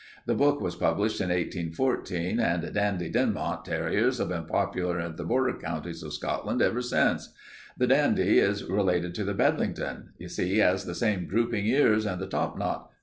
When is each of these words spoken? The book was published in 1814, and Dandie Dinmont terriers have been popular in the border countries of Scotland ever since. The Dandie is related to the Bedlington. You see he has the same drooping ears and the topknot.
The 0.25 0.33
book 0.33 0.61
was 0.61 0.73
published 0.75 1.21
in 1.21 1.29
1814, 1.29 2.39
and 2.39 2.73
Dandie 2.73 3.11
Dinmont 3.11 3.65
terriers 3.65 4.17
have 4.17 4.29
been 4.29 4.47
popular 4.47 4.99
in 4.99 5.15
the 5.15 5.23
border 5.23 5.53
countries 5.53 6.01
of 6.01 6.11
Scotland 6.11 6.59
ever 6.59 6.81
since. 6.81 7.31
The 7.77 7.85
Dandie 7.85 8.39
is 8.39 8.63
related 8.67 9.13
to 9.13 9.23
the 9.23 9.35
Bedlington. 9.35 10.13
You 10.17 10.27
see 10.29 10.47
he 10.49 10.57
has 10.57 10.85
the 10.85 10.95
same 10.95 11.27
drooping 11.27 11.67
ears 11.67 12.07
and 12.07 12.19
the 12.19 12.25
topknot. 12.25 12.89